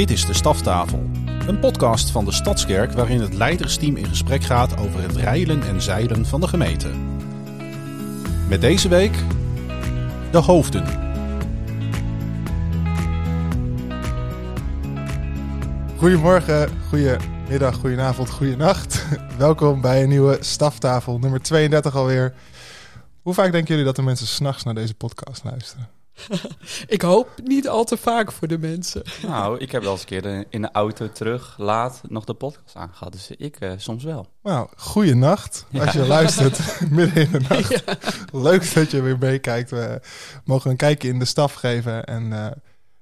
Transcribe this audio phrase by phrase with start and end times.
[0.00, 1.10] Dit is de Staftafel,
[1.46, 5.82] een podcast van de Stadskerk waarin het leidersteam in gesprek gaat over het reilen en
[5.82, 6.90] zeilen van de gemeente.
[8.48, 9.12] Met deze week
[10.30, 10.84] de hoofden.
[15.96, 19.06] Goedemorgen, goedemiddag, goedenavond, goedenacht.
[19.38, 22.34] Welkom bij een nieuwe staftafel, nummer 32 alweer.
[23.22, 25.99] Hoe vaak denken jullie dat de mensen s'nachts naar deze podcast luisteren?
[26.86, 29.02] ik hoop niet al te vaak voor de mensen.
[29.22, 32.76] Nou, ik heb wel eens een keer in de auto terug laat nog de podcast
[32.76, 33.12] aangehad.
[33.12, 34.26] Dus ik uh, soms wel.
[34.42, 36.58] Nou, goeie nacht als je luistert
[36.90, 37.84] midden in de nacht.
[38.32, 39.70] Leuk dat je weer meekijkt.
[39.70, 40.00] We
[40.44, 42.04] mogen een kijkje in de staf geven.
[42.04, 42.46] En uh,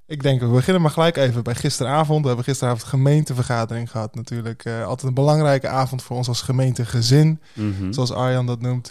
[0.07, 2.21] ik denk, we beginnen maar gelijk even bij gisteravond.
[2.21, 4.65] We hebben gisteravond gemeentevergadering gehad natuurlijk.
[4.65, 7.41] Uh, altijd een belangrijke avond voor ons als gemeentegezin.
[7.53, 7.93] Mm -hmm.
[7.93, 8.91] Zoals Arjan dat noemt.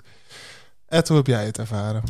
[0.88, 2.04] Ed, hoe heb jij het ervaren?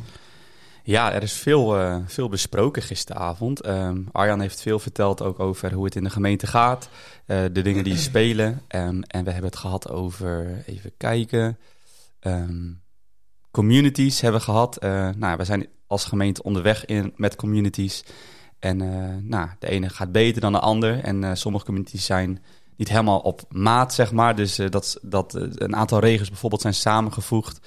[0.88, 3.66] Ja, er is veel, uh, veel besproken gisteravond.
[3.66, 6.90] Um, Arjan heeft veel verteld ook over hoe het in de gemeente gaat.
[7.26, 8.62] Uh, de dingen die spelen.
[8.70, 11.58] Um, en we hebben het gehad over, even kijken,
[12.22, 12.82] um,
[13.52, 14.84] communities hebben we gehad.
[14.84, 18.04] Uh, nou, we zijn als gemeente onderweg in, met communities.
[18.60, 18.78] En
[19.28, 21.04] nou, de ene gaat beter dan de ander.
[21.04, 22.44] En sommige communities zijn
[22.76, 24.36] niet helemaal op maat, zeg maar.
[24.36, 27.60] Dus dat, dat een aantal regels bijvoorbeeld zijn samengevoegd.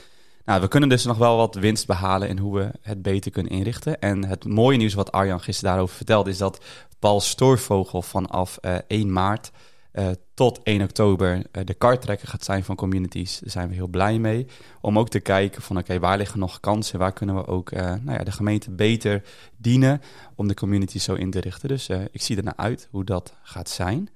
[0.51, 3.53] Nou, we kunnen dus nog wel wat winst behalen in hoe we het beter kunnen
[3.53, 4.01] inrichten.
[4.01, 6.65] En het mooie nieuws wat Arjan gisteren daarover vertelde, is dat
[6.99, 9.51] Paul Stoorvogel vanaf uh, 1 maart
[9.93, 13.39] uh, tot 1 oktober uh, de karttrekker gaat zijn van communities.
[13.39, 14.47] Daar zijn we heel blij mee.
[14.81, 16.99] Om ook te kijken van oké, waar liggen nog kansen?
[16.99, 19.23] Waar kunnen we ook nou ja, de gemeente beter
[19.57, 20.01] dienen
[20.35, 21.69] om de community zo in te richten?
[21.69, 24.09] Dus ik zie er naar uit hoe dat gaat zijn.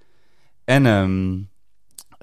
[0.64, 1.48] En um,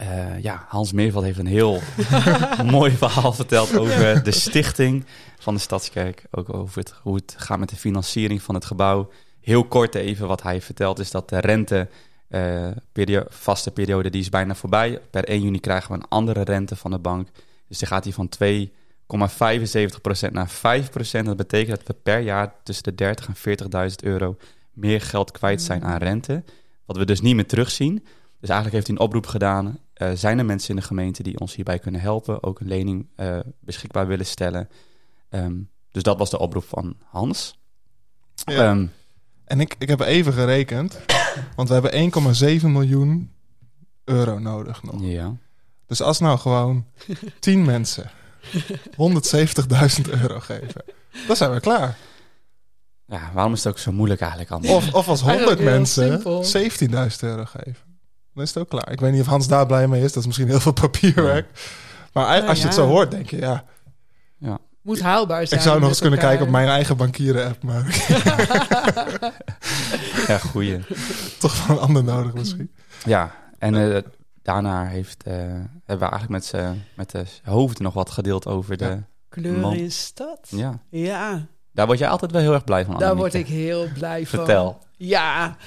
[0.02, 1.80] uh, ja, Hans Meerveld heeft een heel
[2.66, 5.06] mooi verhaal verteld over de stichting
[5.40, 6.24] van de Stadskerk.
[6.32, 9.10] Ook over hoe het gaat met de financiering van het gebouw.
[9.40, 11.88] Heel kort even wat hij vertelt is dat de rente,
[12.30, 15.00] uh, periode, vaste periode, die is bijna voorbij.
[15.12, 17.28] Per 1 juni krijgen we een andere rente van de bank.
[17.68, 18.30] Dus die gaat hij van
[20.28, 21.24] 2,75% naar 5%.
[21.24, 24.38] Dat betekent dat we per jaar tussen de 30 en 40.000 euro
[24.74, 26.44] meer geld kwijt zijn aan rente.
[26.86, 28.04] Wat we dus niet meer terugzien.
[28.40, 29.80] Dus eigenlijk heeft hij een oproep gedaan.
[30.02, 32.44] Uh, zijn er mensen in de gemeente die ons hierbij kunnen helpen?
[32.44, 34.70] Ook een lening uh, beschikbaar willen stellen.
[35.30, 37.60] Um, dus dat was de oproep van Hans.
[38.34, 38.70] Ja.
[38.70, 38.92] Um,
[39.46, 41.00] en ik, ik heb even gerekend,
[41.56, 42.12] want we hebben
[42.62, 43.32] 1,7 miljoen
[44.04, 44.96] euro nodig nog.
[45.02, 45.36] Ja.
[45.86, 46.86] Dus als nou gewoon
[47.40, 48.12] 10 mensen
[48.92, 50.84] 170.000 euro geven,
[51.28, 51.98] dan zijn we klaar.
[53.06, 54.76] Ja, waarom is het ook zo moeilijk eigenlijk allemaal?
[54.76, 57.91] Of, of als 100 mensen 17.000 euro geven.
[58.42, 58.92] Dan is het ook klaar.
[58.92, 60.14] Ik weet niet of Hans daar blij mee is.
[60.14, 61.48] Dat is misschien heel veel papierwerk.
[61.54, 61.62] Ja.
[62.14, 63.64] Maar als je het zo hoort, denk je, ja.
[64.38, 64.60] ja.
[64.82, 65.60] Moet haalbaar zijn.
[65.60, 67.64] Ik zou nog eens kunnen kijken op mijn eigen bankieren-app.
[67.64, 67.86] Maar
[70.28, 70.80] ja, goeie.
[71.40, 72.72] Toch wel een ander nodig misschien.
[73.06, 73.98] Ja, en uh,
[74.42, 78.78] daarna heeft, uh, hebben we eigenlijk met, z'n, met de hoofden nog wat gedeeld over
[78.78, 78.98] de...
[79.30, 80.48] Kleur in stad.
[80.50, 80.80] Ja.
[80.90, 81.46] Ja.
[81.72, 82.98] Daar word je altijd wel heel erg blij van.
[82.98, 84.40] Daar word ik heel blij van.
[84.40, 84.80] Vertel.
[84.98, 85.58] Ja.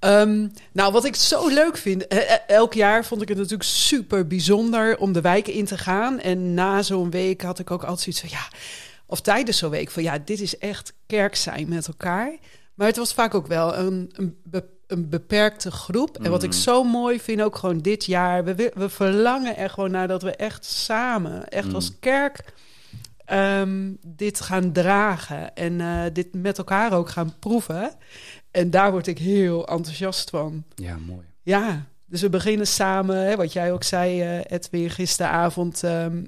[0.00, 2.06] Um, nou, wat ik zo leuk vind,
[2.46, 6.20] elk jaar vond ik het natuurlijk super bijzonder om de wijken in te gaan.
[6.20, 8.58] En na zo'n week had ik ook altijd zoiets van, ja,
[9.06, 12.36] of tijdens zo'n week van, ja, dit is echt kerk zijn met elkaar.
[12.74, 16.18] Maar het was vaak ook wel een, een, be, een beperkte groep.
[16.18, 16.24] Mm.
[16.24, 19.90] En wat ik zo mooi vind, ook gewoon dit jaar, we, we verlangen er gewoon
[19.90, 21.74] naar dat we echt samen, echt mm.
[21.74, 22.44] als kerk,
[23.32, 25.54] um, dit gaan dragen.
[25.54, 27.92] En uh, dit met elkaar ook gaan proeven.
[28.50, 30.64] En daar word ik heel enthousiast van.
[30.74, 31.26] Ja, mooi.
[31.42, 36.26] Ja, dus we beginnen samen, hè, wat jij ook zei, uh, Edwin, gisteravond um,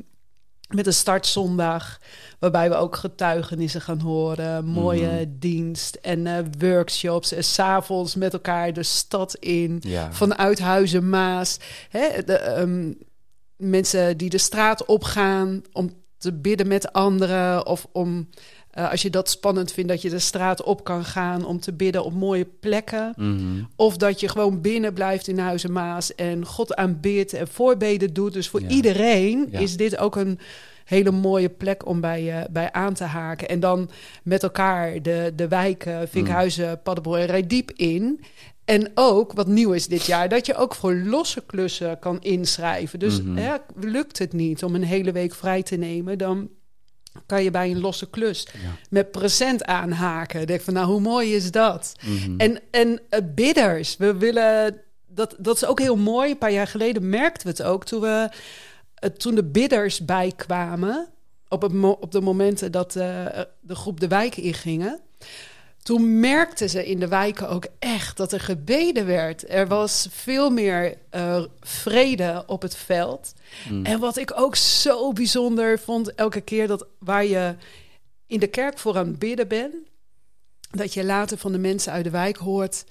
[0.68, 2.00] met een startzondag.
[2.38, 5.36] Waarbij we ook getuigenissen gaan horen, mooie mm.
[5.38, 7.32] dienst en uh, workshops.
[7.32, 10.12] En s'avonds met elkaar de stad in, ja.
[10.12, 11.58] vanuit Huizen Maas.
[11.88, 12.98] Hè, de, um,
[13.56, 18.28] mensen die de straat opgaan om te bidden met anderen of om
[18.78, 21.72] uh, als je dat spannend vindt, dat je de straat op kan gaan om te
[21.72, 23.12] bidden op mooie plekken.
[23.16, 23.68] Mm -hmm.
[23.76, 28.32] Of dat je gewoon binnen blijft in Huizen Maas en God aanbidt en voorbeden doet.
[28.32, 28.68] Dus voor Ja.
[28.68, 29.58] iedereen Ja.
[29.58, 30.38] is dit ook een
[30.84, 33.48] hele mooie plek om bij, eh, bij aan te haken.
[33.48, 33.90] En dan
[34.22, 38.20] met elkaar de, de wijken Vinkhuizen, Paddenbroek en Rijdiep in.
[38.64, 42.98] En ook, wat nieuw is dit jaar, dat je ook voor losse klussen kan inschrijven.
[42.98, 43.36] Dus Mhm.
[43.36, 46.48] hè, lukt het niet om een hele week vrij te nemen, dan
[47.26, 48.58] kan je bij een losse klus Ja.
[48.90, 50.40] met present aanhaken.
[50.40, 51.92] Ik Denk van, nou, hoe mooi is dat?
[52.04, 52.34] Mhm.
[52.40, 54.80] En, en eh, bidders, we willen...
[55.12, 56.30] Dat, dat is ook heel mooi.
[56.30, 58.28] Een paar jaar geleden merkten we het ook toen, we,
[58.94, 61.08] eh, toen de bidders bijkwamen.
[61.48, 63.26] Op, het mo- op de momenten dat eh,
[63.60, 65.00] de groep de wijken ingingen.
[65.82, 69.50] Toen merkten ze in de wijken ook echt dat er gebeden werd.
[69.50, 73.32] Er was veel meer uh, vrede op het veld.
[73.70, 73.84] Mm.
[73.84, 77.54] En wat ik ook zo bijzonder vond, elke keer dat waar je
[78.26, 79.74] in de kerk voor aan het bidden bent,
[80.70, 82.84] dat je later van de mensen uit de wijk hoort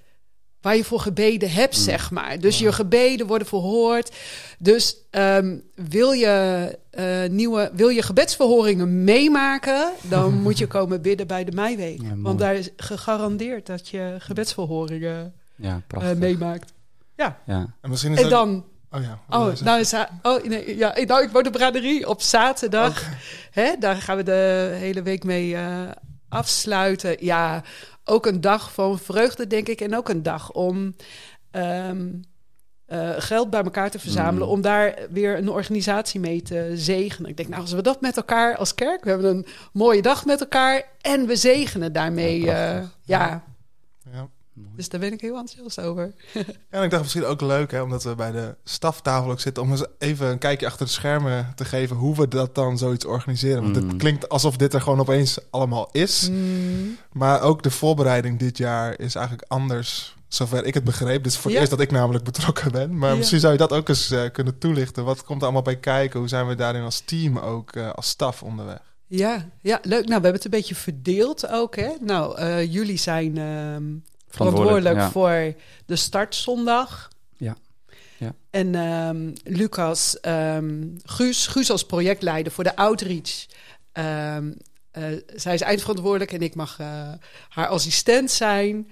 [0.62, 1.84] waar je voor gebeden hebt, Mm.
[1.84, 2.40] zeg maar.
[2.40, 4.16] Dus je gebeden worden verhoord.
[4.60, 11.28] Dus ehm, wil, je, eh, nieuwe, wil je gebedsverhoringen meemaken, dan moet je komen bidden
[11.28, 12.02] bij de Meiweek.
[12.02, 12.14] Ja.
[12.18, 16.18] Want daar is gegarandeerd dat je gebedsverhoringen Ja, eh, prachtig.
[16.18, 16.74] meemaakt.
[17.16, 17.40] ja.
[17.46, 19.20] En misschien is En dat- dan Oh ja.
[19.30, 23.04] Oh, nou, is, oh nee, ja, nou, ik woon de braderie op zaterdag.
[23.52, 25.82] Hè, daar gaan we de hele week mee eh,
[26.30, 27.26] afsluiten.
[27.26, 27.64] Ja,
[28.04, 29.82] ook een dag van vreugde, denk ik.
[29.82, 30.96] En ook een dag om
[31.52, 32.08] ehm,
[32.86, 34.48] eh, geld bij elkaar te verzamelen.
[34.48, 34.54] Mm.
[34.54, 37.30] Om daar weer een organisatie mee te zegenen.
[37.30, 39.04] Ik denk, nou, als we dat met elkaar als kerk...
[39.04, 42.42] We hebben een mooie dag met elkaar en we zegenen daarmee.
[42.42, 43.44] Ja, eh, ja,
[44.76, 46.14] Dus daar ben ik heel enthousiast over.
[46.34, 49.64] Ja, en ik dacht misschien ook leuk, hè, omdat we bij de staftafel ook zitten,
[49.64, 53.06] om eens even een kijkje achter de schermen te geven hoe we dat dan zoiets
[53.06, 53.62] organiseren.
[53.64, 53.88] Want Mm.
[53.90, 56.30] het klinkt alsof dit er gewoon opeens allemaal is.
[56.32, 56.98] Mm.
[57.12, 61.24] Maar ook de voorbereiding dit jaar is eigenlijk anders, zover ik het begreep.
[61.24, 61.60] Dit is voor het Ja.
[61.60, 62.98] eerst dat ik namelijk betrokken ben.
[62.98, 63.16] Maar Ja.
[63.16, 65.04] misschien zou je dat ook eens eh, kunnen toelichten.
[65.06, 66.20] Wat komt er allemaal bij kijken?
[66.20, 68.80] Hoe zijn we daarin als team ook, eh, als staf onderweg?
[69.08, 69.92] Ja, ja, leuk.
[69.92, 71.76] Nou, we hebben het een beetje verdeeld ook.
[71.76, 71.90] Hè?
[72.02, 73.84] Nou, eh, jullie zijn ehm,
[74.30, 75.54] verantwoordelijk voor
[75.86, 77.10] de startzondag.
[77.38, 77.56] Ja.
[78.18, 78.34] Ja.
[78.50, 83.46] En ehm, Lucas, ehm, Guus, Guus als projectleider voor de outreach.
[83.92, 84.52] Ehm,
[84.92, 85.04] eh,
[85.36, 87.12] zij is eindverantwoordelijk en ik mag eh,
[87.50, 88.90] haar assistent zijn.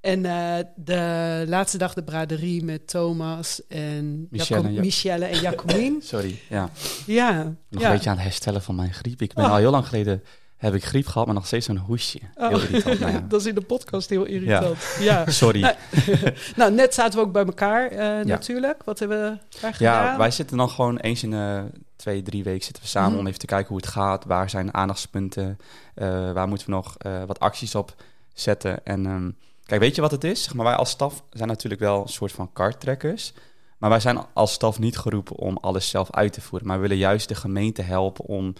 [0.00, 6.02] En eh, de laatste dag de braderie met Thomas en Michelle en Michelle en Jacomien.
[6.12, 6.70] Sorry, ja.
[7.06, 7.86] ja, Nog ja.
[7.88, 9.22] een beetje aan het herstellen van mijn griep.
[9.22, 9.50] Ik ben Oh.
[9.50, 10.22] al heel lang geleden,
[10.60, 12.18] heb ik griep gehad, maar nog steeds een hoesje.
[12.34, 12.62] Heel Oh.
[12.62, 13.00] irritant.
[13.00, 13.20] Nou ja.
[13.28, 14.78] dat is in de podcast heel irritant.
[15.00, 15.30] ja.
[15.30, 15.60] Sorry.
[15.60, 15.74] Nou,
[16.56, 18.82] nou, net zaten we ook bij elkaar eh, natuurlijk.
[18.84, 20.04] Wat hebben we daar gedaan?
[20.04, 21.62] Ja, wij zitten dan gewoon eens in eh,
[21.96, 23.18] twee, drie weken zitten we samen Mhm.
[23.20, 24.24] om even te kijken hoe het gaat.
[24.24, 25.58] Waar zijn aandachtspunten?
[25.94, 26.96] eh, waar moeten we nog
[27.26, 27.94] wat acties op
[28.34, 28.84] zetten?
[28.84, 29.30] En ehm,
[29.64, 30.42] kijk, weet je wat het is?
[30.42, 33.32] Zeg maar wij als staf zijn natuurlijk wel een soort van karttrekkers.
[33.78, 36.66] Maar wij zijn als staf niet geroepen om alles zelf uit te voeren.
[36.68, 38.54] Maar we willen juist de gemeente helpen om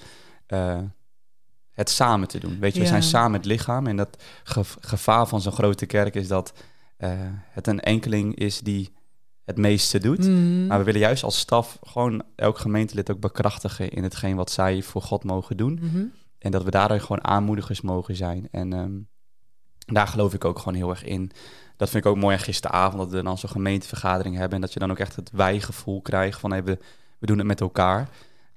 [1.81, 2.59] het samen te doen.
[2.59, 2.91] Weet je, we Ja.
[2.91, 3.87] zijn samen het lichaam.
[3.87, 6.53] En dat ge- gevaar van zo'n grote kerk is dat
[6.97, 7.11] eh,
[7.51, 8.93] het een enkeling is die
[9.45, 10.19] het meeste doet.
[10.19, 10.67] Mhm.
[10.67, 14.83] Maar we willen juist als staf gewoon elk gemeentelid ook bekrachtigen in hetgeen wat zij
[14.83, 15.79] voor God mogen doen.
[15.83, 16.05] Mhm.
[16.39, 18.49] En dat we daarin gewoon aanmoedigers mogen zijn.
[18.51, 18.93] En ehm,
[19.95, 21.31] daar geloof ik ook gewoon heel erg in.
[21.77, 24.55] Dat vind ik ook mooi aan gisteravond, dat we dan zo'n gemeentevergadering hebben.
[24.55, 26.79] En dat je dan ook echt het wij-gevoel krijgt van hey, we,
[27.19, 28.09] we doen het met elkaar.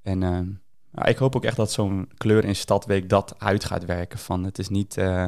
[0.01, 0.47] En ehm,
[0.93, 4.19] nou, ik hoop ook echt dat zo'n kleur in Stadweek dat uit gaat werken.
[4.19, 5.25] Van het is niet, eh,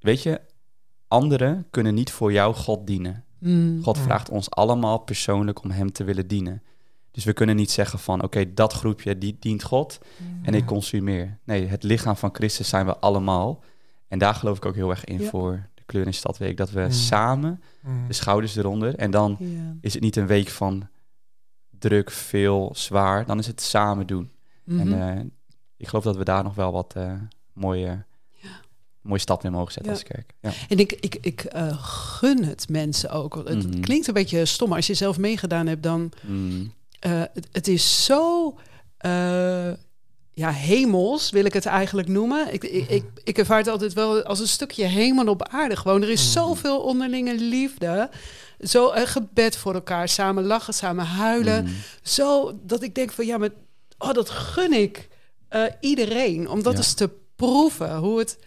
[0.00, 0.40] weet je,
[1.08, 3.24] anderen kunnen niet voor jou God dienen.
[3.38, 3.80] Mhm.
[3.82, 6.62] God vraagt ons allemaal persoonlijk om Hem te willen dienen.
[7.10, 9.98] Dus we kunnen niet zeggen van, oké, dat groepje die dient God
[10.42, 11.38] en ik consumeer.
[11.44, 13.62] Nee, het lichaam van Christus zijn we allemaal.
[14.08, 15.28] En daar geloof ik ook heel erg in Ja.
[15.28, 16.56] voor de Kleur in Stadweek.
[16.56, 16.90] Dat we Mm.
[16.90, 18.06] samen Mm.
[18.06, 18.94] de schouders eronder.
[18.94, 19.38] En dan
[19.80, 20.88] is het niet een week van
[21.88, 23.26] druk, veel, zwaar.
[23.26, 24.30] Dan is het samen doen.
[24.64, 24.80] Mhm.
[24.92, 25.24] En eh,
[25.76, 27.12] ik geloof dat we daar nog wel wat eh,
[27.52, 28.04] mooie,
[29.00, 29.98] mooie stap in mogen zetten Ja.
[29.98, 30.32] als kerk.
[30.40, 30.52] Ja.
[30.68, 33.34] En ik, ik, ik eh, gun het mensen ook.
[33.34, 33.80] Het, het Mhm.
[33.80, 36.72] klinkt een beetje stom, maar als je zelf meegedaan hebt, dan Mm.
[36.98, 38.54] eh, het, het is zo
[40.34, 42.52] ja, hemels, wil ik het eigenlijk noemen.
[42.52, 45.76] Ik, ik, ik, ik ervaar het altijd wel als een stukje hemel op aarde.
[45.76, 48.10] Gewoon, er is zoveel onderlinge liefde.
[48.60, 51.64] Zo een gebed voor elkaar, samen lachen, samen huilen.
[51.64, 51.74] Mm.
[52.02, 53.50] Zo dat ik denk van ja, maar
[53.98, 55.08] oh, dat gun ik
[55.48, 56.48] eh, iedereen.
[56.48, 56.78] Om dat Ja.
[56.78, 57.96] eens te proeven.
[57.96, 58.38] Hoe het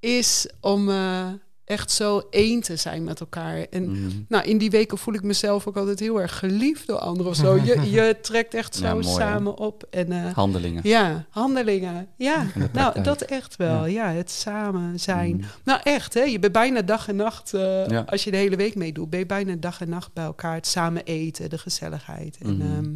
[0.00, 1.26] is om eh,
[1.66, 3.66] echt zo één te zijn met elkaar.
[3.70, 4.24] En Mm.
[4.28, 7.36] nou, in die weken voel ik mezelf ook altijd heel erg geliefd door anderen of
[7.36, 7.54] zo.
[7.56, 9.12] Je, je trekt echt zo Ja, mooi, hè?
[9.12, 9.84] samen op.
[9.90, 10.80] En eh, Handelingen.
[10.84, 12.08] ja, handelingen.
[12.16, 13.86] Ja, nou, dat echt wel.
[13.86, 15.34] Ja, het samen zijn.
[15.36, 15.40] Mm.
[15.64, 16.22] Nou, echt, hè?
[16.22, 18.02] Je bent bijna dag en nacht, eh, Ja.
[18.06, 20.54] als je de hele week meedoet, ben je bijna dag en nacht bij elkaar.
[20.54, 22.38] Het samen eten, de gezelligheid.
[22.42, 22.66] En, Mhm.
[22.76, 22.90] ehm,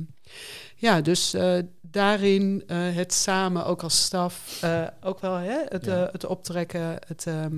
[0.77, 5.59] ja, dus eh, daarin eh, het samen, ook als staf, eh, ook wel hè?
[5.69, 6.09] Het, Ja.
[6.13, 7.57] het optrekken, het, ehm,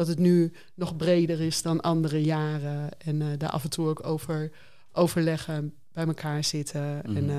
[0.00, 2.88] dat het nu nog breder is dan andere jaren.
[2.98, 4.50] En eh, daar af en toe ook over
[4.92, 7.00] overleggen, bij elkaar zitten.
[7.04, 7.16] Mhm.
[7.16, 7.36] En eh,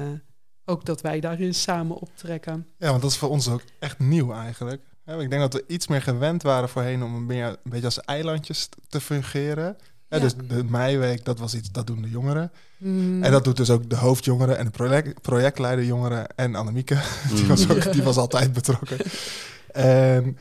[0.66, 2.68] ook dat wij daarin samen optrekken.
[2.78, 4.82] Ja, want dat is voor ons ook echt nieuw eigenlijk.
[5.06, 8.00] Ik denk dat we iets meer gewend waren voorheen om een beetje, een beetje als
[8.02, 9.78] eilandjes te fungeren.
[10.10, 10.20] Ja.
[10.20, 12.52] Dus de meiweek, dat was iets, dat doen de jongeren.
[12.78, 13.24] Mm.
[13.24, 16.96] En dat doet dus ook de hoofdjongeren en de project, projectleider jongeren en Annemieke.
[17.34, 17.48] Die, Mm.
[17.48, 17.92] was ook, Ja.
[17.92, 18.98] die was altijd betrokken.
[19.72, 20.38] En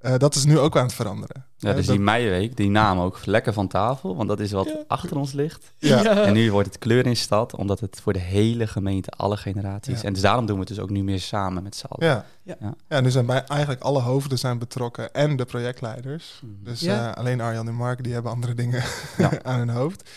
[0.00, 1.44] Eh, dat is nu ook aan het veranderen.
[1.56, 4.52] Ja, Eh, dus dat- die meiweek, die naam ook lekker van tafel, want dat is
[4.52, 4.84] wat Ja.
[4.86, 5.72] achter ons ligt.
[5.78, 6.04] ja.
[6.24, 10.00] En nu wordt het kleur in stad, omdat het voor de hele gemeente, alle generaties.
[10.00, 10.06] Ja.
[10.06, 12.06] En dus daarom doen we het dus ook nu meer samen met z'n allen.
[12.14, 12.24] Ja.
[12.60, 12.74] Ja.
[12.88, 13.00] Ja.
[13.00, 16.40] Nu zijn bij, eigenlijk alle hoofden zijn betrokken en de projectleiders.
[16.42, 16.64] Mhm.
[16.64, 17.10] Dus Ja.
[17.10, 18.82] eh, alleen Arjan en Mark die hebben andere dingen
[19.16, 19.30] Ja.
[19.42, 20.10] aan hun hoofd.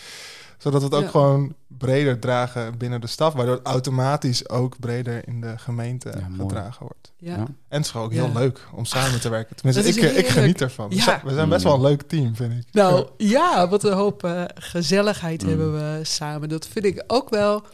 [0.58, 1.08] Zodat we het ook Ja.
[1.10, 3.32] gewoon breder dragen binnen de staf.
[3.34, 7.12] Waardoor het automatisch ook breder in de gemeente Ja, gedragen wordt.
[7.16, 7.30] Ja.
[7.36, 7.38] Ja.
[7.38, 8.24] En het is gewoon ook Ja.
[8.24, 9.56] heel leuk om samen te werken.
[9.56, 10.88] Tenminste, ik, eh, ik geniet ervan.
[10.88, 11.02] We Ja.
[11.02, 12.66] zijn- We zijn best wel een leuk team, vind ik.
[12.72, 15.48] Nou ja, wat een hoop eh, gezelligheid Mm.
[15.48, 16.48] hebben we samen.
[16.48, 17.64] Dat vind ik ook wel.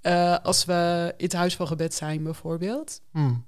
[0.00, 3.00] eh, als we in het huis van gebed zijn bijvoorbeeld.
[3.12, 3.44] Hmm.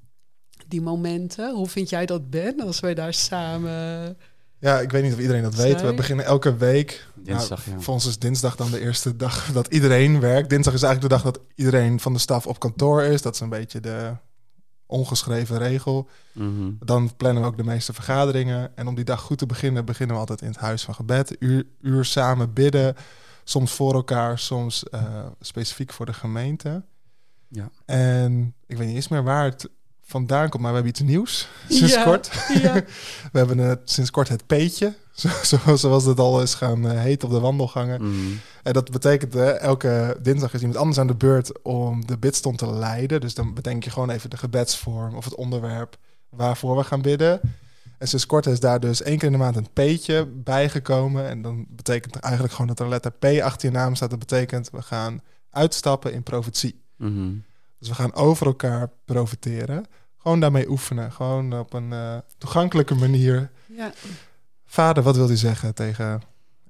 [0.66, 1.54] Die momenten.
[1.54, 2.60] Hoe vind jij dat, Ben?
[2.60, 4.16] Als wij daar samen...
[4.58, 5.80] Ja, ik weet niet of iedereen dat weet.
[5.80, 7.06] We beginnen elke week.
[7.14, 7.82] Dinsdag, Nou, ja.
[7.82, 10.50] Voor ons is dinsdag dan de eerste dag dat iedereen werkt.
[10.50, 13.22] Dinsdag is eigenlijk de dag dat iedereen van de staf op kantoor is.
[13.22, 14.16] Dat is een beetje de
[14.86, 16.08] ongeschreven regel.
[16.32, 16.70] Mhm.
[16.80, 18.76] Dan plannen we ook de meeste vergaderingen.
[18.76, 21.36] En om die dag goed te beginnen, beginnen we altijd in het huis van gebed.
[21.38, 22.94] Uur, uur samen bidden.
[23.44, 26.84] Soms voor elkaar, soms eh, specifiek voor de gemeente.
[27.48, 27.70] Ja.
[27.84, 29.68] En ik weet niet eens meer waar het
[30.08, 32.30] vandaan komt, maar we hebben iets nieuws sinds Ja, kort.
[32.62, 32.74] Ja.
[33.32, 37.00] We hebben het, sinds kort het peetje, zo, zo- zoals het al is gaan eh,
[37.00, 38.02] heten op de wandelgangen.
[38.02, 38.32] Mhm.
[38.62, 42.58] En dat betekent, eh, elke dinsdag is iemand anders aan de beurt om de bidstond
[42.58, 43.20] te leiden.
[43.20, 45.96] Dus dan bedenk je gewoon even de gebedsvorm of het onderwerp
[46.28, 47.40] waarvoor we gaan bidden.
[47.98, 51.28] En sinds kort is daar dus één keer in de maand een P'tje bijgekomen.
[51.28, 54.10] En dan betekent eigenlijk gewoon dat er letter P achter je naam staat.
[54.10, 55.20] Dat betekent, we gaan
[55.50, 56.80] uitstappen in profetie.
[56.96, 57.28] Mhm.
[57.78, 59.86] Dus we gaan over elkaar profiteren.
[60.18, 61.12] Gewoon daarmee oefenen.
[61.12, 63.50] Gewoon op een eh, toegankelijke manier.
[63.66, 63.92] ja.
[64.66, 66.22] Vader, wat wil u zeggen tegen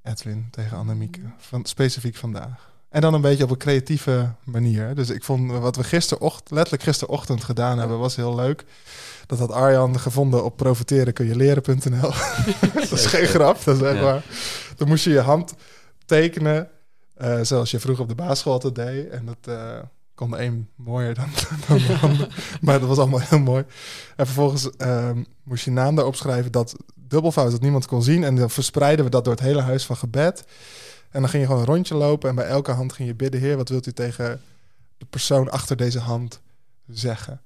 [0.02, 1.20] Edwin, tegen Annemieke?
[1.38, 2.70] Van, specifiek vandaag.
[2.88, 4.94] En dan een beetje op een creatieve manier.
[4.94, 8.64] Dus ik vond wat we gisterochtend, letterlijk gisterochtend gedaan hebben, was heel leuk.
[9.26, 12.10] Dat had Arjan gevonden op profiterenkunjeleren.nl.
[12.74, 14.02] dat is geen grap, dat is echt Ja.
[14.02, 14.22] waar.
[14.76, 15.54] Dan moest je je hand
[16.06, 16.68] tekenen,
[17.14, 19.08] eh, zoals je vroeger op de basisschool altijd deed.
[19.08, 19.78] En dat eh,
[20.16, 21.28] kon de een mooier dan,
[21.68, 22.58] dan de ander.
[22.60, 23.64] Maar dat was allemaal heel mooi.
[24.16, 28.24] En vervolgens ehm, moest je naam daarop schrijven dat dubbelfout dat niemand kon zien.
[28.24, 30.44] En dan verspreiden we dat door het hele huis van gebed.
[31.10, 33.40] En dan ging je gewoon een rondje lopen en bij elke hand ging je bidden:
[33.40, 34.40] Heer, wat wilt u tegen
[34.98, 36.40] de persoon achter deze hand
[36.86, 37.40] zeggen?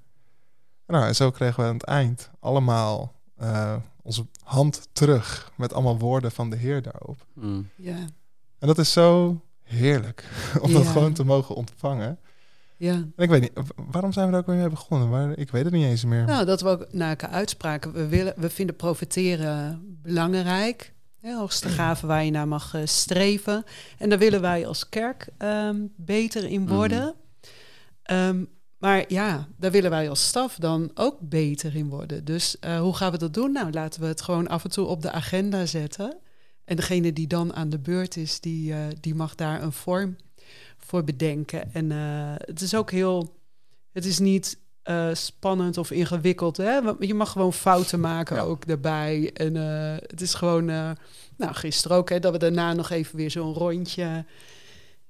[0.87, 5.99] Nou, en zo kregen we aan het eind allemaal eh, onze hand terug met allemaal
[5.99, 7.27] woorden van de Heer daarop.
[7.77, 7.99] Ja.
[8.59, 10.29] En dat is zo heerlijk
[10.63, 12.19] om dat gewoon te mogen ontvangen.
[12.81, 12.93] Ja.
[12.93, 13.53] En ik weet niet,
[13.91, 15.09] waarom zijn we er ook weer mee begonnen?
[15.09, 16.25] Waar, ik weet het niet eens meer.
[16.25, 17.93] Nou, dat we ook naar elkaar uitspraken.
[17.93, 20.95] We, willen, we vinden profiteren belangrijk.
[21.21, 23.65] Hè, hoogste gave waar je naar mag eh, streven.
[23.99, 27.15] En daar willen wij als kerk ehm, beter in worden.
[28.03, 28.45] Ehm,
[28.79, 32.25] maar ja, daar willen wij als staf dan ook beter in worden.
[32.25, 33.53] Dus eh, hoe gaan we dat doen?
[33.53, 36.19] Nou, laten we het gewoon af en toe op de agenda zetten.
[36.65, 40.17] En degene die dan aan de beurt is, die, eh, die mag daar een vorm
[40.87, 41.75] voor bedenken.
[41.75, 43.39] En eh, het is ook heel...
[43.93, 46.57] Het is niet eh, spannend of ingewikkeld.
[46.57, 46.83] Hè?
[46.83, 48.43] Want Je mag gewoon fouten maken Ja.
[48.43, 49.31] ook daarbij.
[49.35, 50.69] En eh, het is gewoon...
[50.69, 50.91] eh,
[51.37, 54.25] nou, gisteren ook, hè, dat we daarna nog even weer zo'n rondje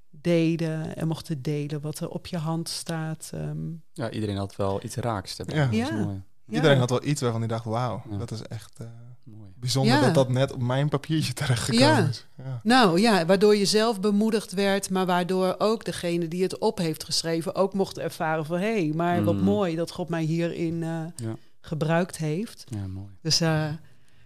[0.09, 0.95] deden.
[0.95, 3.31] En mochten delen wat er op je hand staat.
[3.33, 3.57] Ehm,
[3.93, 5.35] Ja, iedereen had wel iets raaks.
[5.35, 5.55] daarbij.
[5.55, 5.67] Ja.
[5.71, 5.91] Ja.
[6.05, 6.21] mooi.
[6.49, 8.17] Iedereen had wel iets waarvan hij dacht: wauw, Ja.
[8.17, 8.87] dat is echt eh,
[9.23, 9.49] mooi.
[9.55, 10.01] bijzonder Ja.
[10.01, 12.07] dat dat net op mijn papiertje terechtgekomen Ja.
[12.07, 12.27] is.
[12.63, 17.03] Nou ja, waardoor je zelf bemoedigd werd, maar waardoor ook degene die het op heeft
[17.03, 19.43] geschreven ook mocht ervaren van hé, hey, maar wat Mm.
[19.43, 21.35] mooi dat God mij hierin eh, Ja.
[21.61, 22.63] gebruikt heeft.
[22.69, 23.07] Ja, mooi.
[23.21, 23.67] Dus eh,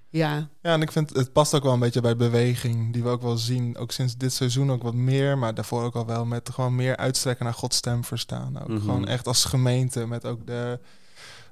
[0.09, 3.09] ja, Ja, en ik vind het past ook wel een beetje bij beweging, die we
[3.09, 3.77] ook wel zien.
[3.77, 6.97] Ook sinds dit seizoen ook wat meer, maar daarvoor ook al wel met gewoon meer
[6.97, 8.61] uitstrekken naar Gods stem verstaan.
[8.61, 8.79] Ook Mhm.
[8.79, 10.79] gewoon echt als gemeente, met ook de,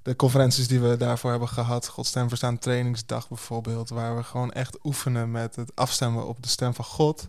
[0.04, 1.88] de conferenties die we daarvoor hebben gehad.
[1.88, 6.48] Gods stem verstaan trainingsdag bijvoorbeeld, waar we gewoon echt oefenen met het afstemmen op de
[6.50, 7.28] stem van God.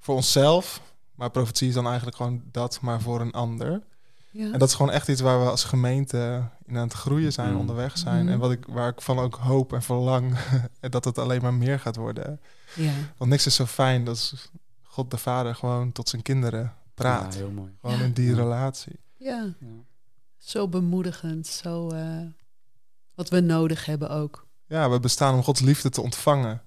[0.00, 0.80] Voor onszelf,
[1.14, 3.82] maar profetie is dan eigenlijk gewoon dat, maar voor een ander.
[4.30, 4.52] ja.
[4.52, 7.52] En dat is gewoon echt iets waar we als gemeente in aan het groeien zijn,
[7.52, 7.58] Mm.
[7.58, 8.24] onderweg zijn.
[8.24, 8.32] Mhm.
[8.32, 10.36] En wat ik, waar ik van ook hoop en verlang,
[10.80, 12.40] en dat het alleen maar meer gaat worden.
[12.74, 12.92] ja.
[13.16, 14.50] Want niks is zo fijn als
[14.82, 17.34] God de Vader gewoon tot zijn kinderen praat.
[17.34, 17.70] Ja, heel mooi.
[17.80, 18.04] Gewoon Ja.
[18.04, 18.36] in die Ja.
[18.36, 18.98] relatie.
[19.16, 19.66] ja, Ja.
[20.38, 22.20] Zo bemoedigend, zo eh,
[23.14, 24.46] wat we nodig hebben ook.
[24.66, 26.62] Ja, we bestaan om Gods liefde te ontvangen.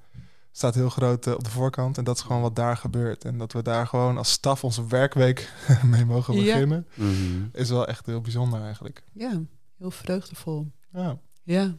[0.51, 1.97] Staat heel groot eh, op de voorkant.
[1.97, 3.25] En dat is gewoon wat daar gebeurt.
[3.25, 5.53] En dat we daar gewoon als staf onze werkweek
[5.91, 6.41] mee mogen Ja.
[6.53, 6.87] beginnen.
[6.93, 7.45] Mhm.
[7.51, 9.03] Is wel echt heel bijzonder eigenlijk.
[9.13, 9.41] Ja,
[9.77, 10.71] heel vreugdevol.
[10.93, 11.17] Ja.
[11.43, 11.75] Ja,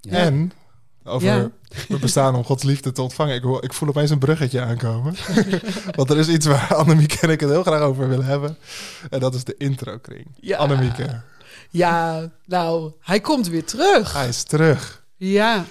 [0.00, 0.10] Ja.
[0.12, 0.52] En
[1.10, 1.50] over Ja.
[1.88, 3.34] we bestaan om Gods liefde te ontvangen.
[3.34, 5.14] Ik, hoor- ik voel opeens een bruggetje aankomen.
[5.96, 8.56] Want er is iets waar Annemieke en ik het heel graag over willen hebben.
[9.10, 10.26] En dat is de introkring.
[10.40, 10.56] Ja.
[10.58, 11.20] Annemieke,
[11.70, 14.12] ja nou, hij komt weer terug.
[14.12, 15.04] hij is terug.
[15.16, 15.64] Ja.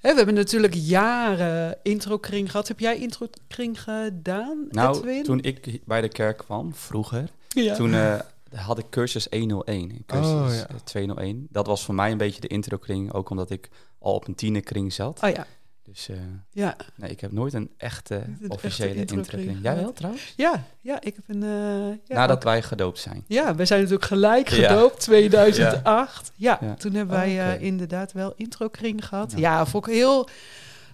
[0.00, 2.68] Hè, we hebben natuurlijk jaren introkring gehad.
[2.68, 5.22] Heb jij introkring gedaan, Nou, Edwin?
[5.22, 7.74] toen ik bij de kerk kwam, vroeger, ja.
[7.74, 8.14] toen eh,
[8.54, 10.66] had ik cursus 101 en cursus Oh, ja.
[10.68, 11.46] eh, 201.
[11.50, 14.92] Dat was voor mij een beetje de introkring, ook omdat ik al op een tienerkring
[14.92, 15.20] zat.
[15.22, 15.46] Oh ja,
[15.82, 16.16] Dus eh,
[16.50, 16.76] ja.
[16.96, 19.58] nee, ik heb nooit een echte officiële introkring introkring.
[19.62, 20.32] Jij wel trouwens?
[20.36, 21.42] Ja, ja, ik heb een...
[21.42, 23.24] eh, ja, Nadat ook- wij gedoopt zijn.
[23.26, 24.68] ja, we zijn natuurlijk gelijk Ja.
[24.68, 26.32] gedoopt, 2008.
[26.36, 26.74] Ja, Ja.
[26.74, 29.32] toen hebben wij eh, inderdaad wel introkring gehad.
[29.32, 29.38] Ja.
[29.38, 30.28] Ja, vond ik heel...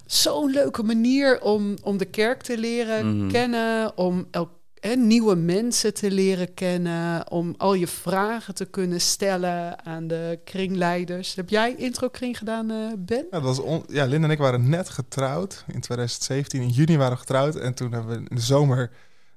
[0.07, 3.29] Zo'n leuke manier om, om de kerk te leren Mhm.
[3.31, 4.51] kennen, om elk,
[4.89, 10.39] hè, nieuwe mensen te leren kennen, om al je vragen te kunnen stellen aan de
[10.45, 11.35] kringleiders.
[11.35, 13.19] Heb jij introkring gedaan, eh, Ben?
[13.19, 16.63] Ja, dat was on- ja, Linda en ik waren net getrouwd in 2017.
[16.63, 17.57] In juni waren we getrouwd.
[17.57, 18.89] En toen hebben we in de zomer een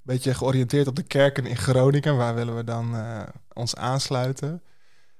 [0.03, 2.17] beetje georiënteerd op de kerken in Groningen.
[2.17, 3.19] Waar willen we dan eh,
[3.53, 4.61] ons aansluiten?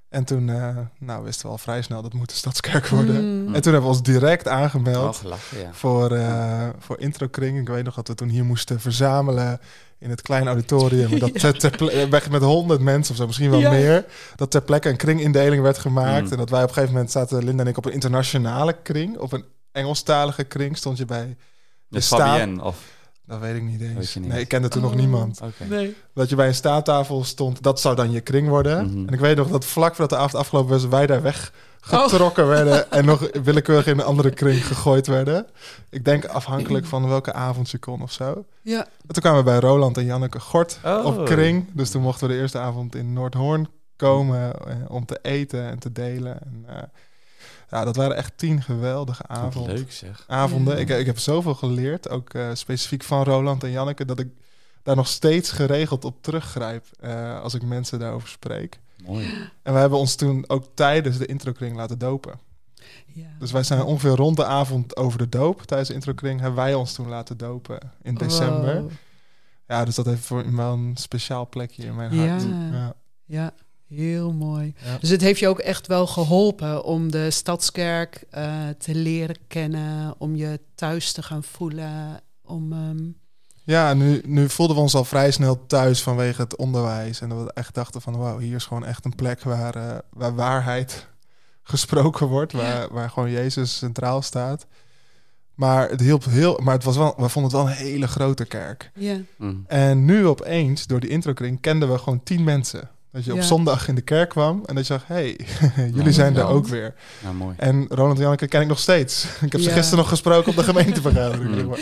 [0.10, 3.15] En toen eh, nou, wisten we al vrij snel dat het moet de Stadskerk worden.
[3.46, 3.55] Mm.
[3.55, 5.74] En toen hebben we ons direct aangemeld Oh, gelachen, ja.
[5.74, 7.60] voor, eh voor introkring.
[7.60, 9.60] Ik weet nog dat we toen hier moesten verzamelen
[9.99, 11.19] in het kleine auditorium.
[11.19, 13.69] Dat ter, ter ple- eh, met honderd mensen of zo, misschien wel Ja.
[13.71, 14.05] meer.
[14.35, 16.25] Dat ter plekke een kringindeling werd gemaakt.
[16.25, 16.31] Mm.
[16.31, 19.17] En dat wij op een gegeven moment zaten, Linda en ik, op een internationale kring.
[19.17, 21.37] Op een Engelstalige kring stond je bij...
[21.87, 22.77] De sta- Fabienne, of...
[23.27, 23.93] Dat weet ik niet eens.
[23.93, 24.29] Weet je niet.
[24.29, 24.98] Nee, ik kende toen nog Oh.
[24.98, 25.39] niemand.
[25.41, 25.63] Oké.
[25.69, 25.96] Nee.
[26.13, 28.86] Dat je bij een staattafel stond, dat zou dan je kring worden.
[28.86, 29.07] Mhm.
[29.07, 31.24] En ik weet nog dat vlak voordat de avond afgelopen was, wij daar Oh.
[31.24, 32.91] weggetrokken werden.
[32.91, 35.46] En nog willekeurig in een andere kring gegooid werden.
[35.89, 38.46] Ik denk afhankelijk van welke avond je kon of zo.
[38.62, 38.79] Ja.
[38.86, 41.05] En toen kwamen we bij Roland en Janneke Gort Oh.
[41.05, 41.65] op kring.
[41.74, 45.79] Dus toen mochten we de eerste avond in Noordhoorn komen eh, om te eten en
[45.79, 46.41] te delen.
[46.41, 46.84] En, eh,
[47.69, 49.75] ja, dat waren echt tien geweldige avonden.
[49.75, 50.24] Leuk zeg.
[50.27, 50.75] avonden.
[50.75, 50.79] Ja.
[50.79, 54.27] Ik, ik heb zoveel geleerd, ook eh, specifiek van Roland en Janneke, dat ik
[54.83, 58.79] daar nog steeds geregeld op teruggrijp eh, als ik mensen daarover spreek.
[59.05, 59.50] Mooi.
[59.62, 62.39] En we hebben ons toen ook tijdens de introkring laten dopen.
[63.05, 63.27] Ja.
[63.39, 66.73] Dus wij zijn ongeveer rond de avond over de doop tijdens de introkring hebben wij
[66.73, 68.82] ons toen laten dopen in december.
[68.82, 68.91] Wow.
[69.67, 72.43] Ja, dus dat heeft voor me wel een speciaal plekje in mijn hart.
[72.43, 72.69] Ja.
[72.71, 72.95] Ja.
[73.25, 73.53] Ja,
[73.89, 74.73] heel mooi.
[74.86, 74.97] Ja.
[74.97, 80.15] Dus het heeft je ook echt wel geholpen om de stadskerk eh, te leren kennen,
[80.17, 82.21] om je thuis te gaan voelen.
[82.45, 83.10] Om, ehm,
[83.63, 87.21] Ja, nu, nu voelden we ons al vrij snel thuis vanwege het onderwijs.
[87.21, 89.97] En dat we echt dachten van, wauw, hier is gewoon echt een plek waar, eh,
[90.10, 91.08] waar waarheid
[91.63, 92.52] gesproken wordt.
[92.54, 94.65] Waar, waar gewoon Jezus centraal staat.
[95.54, 98.45] Maar het hielp heel, maar het was wel, we vonden het wel een hele grote
[98.45, 98.91] kerk.
[98.95, 99.17] ja.
[99.38, 99.63] Mm.
[99.67, 102.89] En nu opeens, door die introkring, kenden we gewoon tien mensen.
[103.17, 103.43] Dat je op Ja.
[103.43, 105.38] zondag in de kerk kwam en dat je zag, hé, hey,
[105.95, 106.95] jullie Ja, zijn er ook weer.
[107.23, 107.56] Ja, mooi.
[107.58, 109.25] En Ronald en Janneke ken ik nog steeds.
[109.45, 111.56] Ik heb ze gisteren nog gesproken op de gemeentevergadering.
[111.65, 111.73] Mm.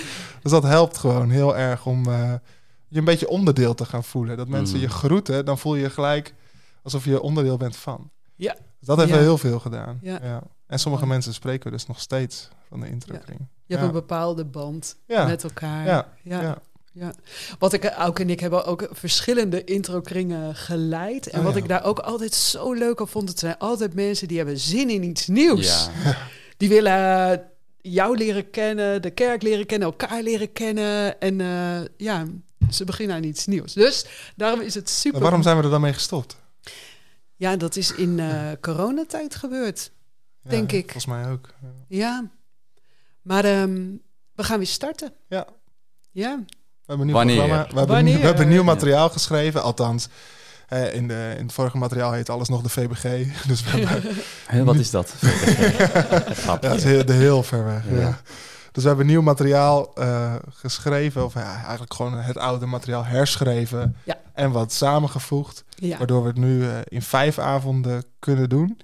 [0.42, 2.34] Dus dat helpt gewoon heel erg om eh,
[2.88, 4.38] je een beetje onderdeel te gaan voelen.
[4.38, 4.82] Dat mensen Mm.
[4.82, 6.34] je groeten, dan voel je je gelijk
[6.84, 8.10] alsof je onderdeel bent van.
[8.36, 8.54] Ja.
[8.54, 9.16] Dus dat heeft Ja.
[9.16, 10.00] wel heel veel gedaan.
[10.02, 10.42] Ja.
[10.68, 13.48] En sommige mensen spreken dus nog steeds van de introkring.
[13.66, 15.26] Je hebt een bepaalde band Ja.
[15.26, 15.86] met elkaar.
[15.86, 16.08] Ja.
[16.24, 16.58] Ja.
[17.00, 17.14] Ja.
[17.60, 21.28] Wat ik ook en ik hebben ook verschillende introkringen geleid.
[21.28, 21.60] En Oh, wat ja.
[21.60, 24.90] ik daar ook altijd zo leuk aan vond, het zijn altijd mensen die hebben zin
[24.90, 25.90] in iets nieuws.
[26.04, 26.18] Ja.
[26.58, 27.44] Die willen
[27.82, 31.20] jou leren kennen, de kerk leren kennen, elkaar leren kennen.
[31.20, 32.26] En eh, ja,
[32.72, 33.74] ze beginnen aan iets nieuws.
[33.74, 34.06] Dus
[34.36, 35.12] daarom is het super.
[35.12, 36.36] Maar waarom zijn we er dan mee gestopt?
[37.36, 39.92] Ja, dat is in eh, coronatijd gebeurd.
[40.42, 40.84] Ja, Denk ik.
[40.84, 41.50] Volgens mij ook.
[41.62, 41.70] Ja.
[41.88, 42.30] Ja.
[43.22, 43.86] Maar ehm,
[44.36, 45.14] we gaan weer starten.
[45.28, 45.48] Ja.
[46.12, 46.44] Ja.
[46.86, 47.36] We hebben een nieuw Wanneer?
[47.38, 47.64] programma.
[47.72, 48.20] We hebben, Wanneer?
[48.20, 49.62] we hebben nieuw materiaal geschreven.
[49.64, 50.08] Althans,
[50.68, 53.28] eh, in, de, in het vorige materiaal heet alles nog de VBG.
[53.48, 55.14] Dus we hebben, wat is dat?
[56.46, 57.84] ja, dat is heel, de heel ver weg.
[57.90, 58.00] Ja.
[58.00, 58.20] Ja.
[58.72, 61.26] Dus we hebben nieuw materiaal eh, geschreven.
[61.26, 63.96] Of ja, eigenlijk gewoon het oude materiaal herschreven.
[64.04, 64.18] Ja.
[64.34, 65.64] En wat samengevoegd.
[65.76, 65.98] Ja.
[65.98, 68.80] Waardoor we het nu eh, in vijf avonden kunnen doen.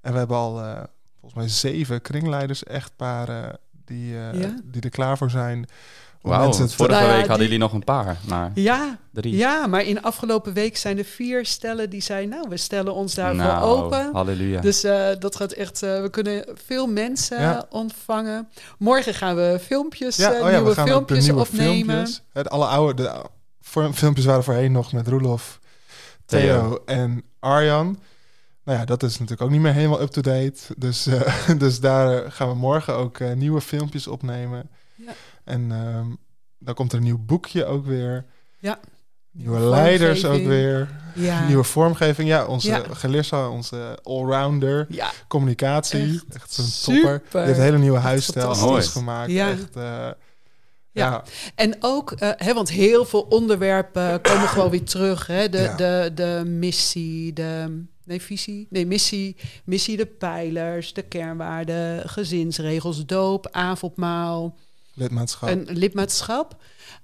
[0.00, 0.72] En we hebben al eh,
[1.20, 4.54] volgens mij zeven kringleiders, echtparen, die, eh, Ja.
[4.64, 5.68] die er klaar voor zijn.
[6.22, 9.36] Te- vorige Nou ja, week hadden die- jullie nog een paar, maar Ja, drie.
[9.36, 12.30] ja, maar in afgelopen week zijn er vier stellen die zeiden...
[12.30, 14.08] nou, we stellen ons daarvoor nou, open.
[14.12, 14.60] Halleluja.
[14.60, 15.82] Dus eh, dat gaat echt...
[15.82, 17.66] eh, we kunnen veel mensen Ja.
[17.70, 18.48] ontvangen.
[18.78, 21.40] Morgen gaan we filmpjes, Ja, eh, oh ja, nieuwe we gaan ook de filmpjes nieuwe
[21.40, 21.84] opnemen.
[21.96, 22.22] filmpjes.
[22.32, 23.24] Het alle oude de,
[23.60, 25.60] voor, filmpjes waren voorheen nog met Roelof,
[26.26, 26.82] Theo, Theo.
[26.86, 27.98] en Arjan.
[28.64, 30.60] Nou ja, dat is natuurlijk ook niet meer helemaal up-to-date.
[30.76, 34.70] Dus, eh, dus daar gaan we morgen ook eh, nieuwe filmpjes opnemen.
[35.06, 35.12] Ja.
[35.44, 36.06] En ehm,
[36.58, 38.24] dan komt er een nieuw boekje ook weer.
[38.58, 38.78] Ja.
[39.32, 40.88] Nieuwe leiders ook weer.
[41.14, 41.46] Ja.
[41.46, 42.28] Nieuwe vormgeving.
[42.28, 42.82] Ja, onze Ja.
[42.90, 44.86] Gelissa, onze allrounder.
[44.88, 46.20] ja, Communicatie.
[46.28, 47.20] Echt Echt, super.
[47.20, 47.42] topper.
[47.44, 48.48] Heeft een hele nieuwe huisstijl.
[48.54, 49.30] Alles gemaakt.
[49.30, 49.50] Ja.
[49.50, 50.08] Echt, eh,
[50.92, 51.22] Ja.
[51.54, 55.26] En ook, eh, hè, want heel veel onderwerpen komen gewoon weer terug.
[55.26, 55.48] Hè?
[55.48, 55.74] De, Ja.
[55.76, 63.48] de, de missie, de nee, visie, nee, missie, missie, de pijlers, de kernwaarden, gezinsregels, doop,
[63.50, 64.56] avondmaal
[64.94, 65.48] Lidmaatschap.
[65.48, 66.56] en lidmaatschap.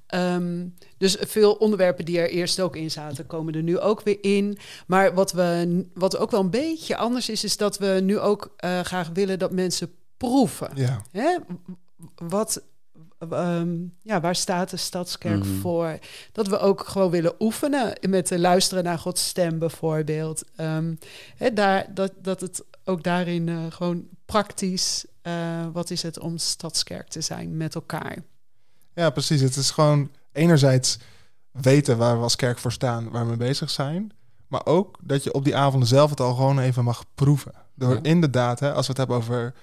[0.06, 0.66] Ehm,
[0.98, 4.58] dus veel onderwerpen die er eerst ook in zaten, komen er nu ook weer in.
[4.86, 8.54] Maar wat, we, wat ook wel een beetje anders is, is dat we nu ook
[8.56, 10.70] eh, graag willen dat mensen proeven.
[10.74, 11.02] ja.
[11.12, 11.36] Hè?
[12.14, 12.62] Wat,
[13.18, 15.54] ehm, ja, waar staat de Stadskerk Mhm.
[15.60, 15.98] voor?
[16.32, 20.42] Dat we ook gewoon willen oefenen met te luisteren naar Gods stem bijvoorbeeld.
[20.56, 20.94] Ehm,
[21.36, 26.38] hè, daar, dat, dat het ook daarin eh, gewoon praktisch, eh, wat is het om
[26.38, 28.16] Stadskerk te zijn met elkaar?
[28.94, 29.40] ja, precies.
[29.40, 30.98] Het is gewoon enerzijds
[31.50, 34.12] weten waar we als kerk voor staan, waar we mee bezig zijn.
[34.46, 37.52] Maar ook dat je op die avonden zelf het al gewoon even mag proeven.
[37.74, 38.02] Door Ja.
[38.02, 39.54] inderdaad, hè, als we het hebben over...